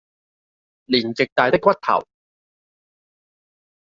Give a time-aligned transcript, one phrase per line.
[0.87, 2.03] 連極大的骨頭，